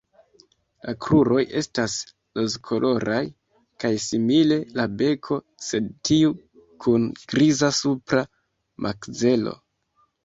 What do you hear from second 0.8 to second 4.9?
La kruroj estas rozkoloraj kaj simile la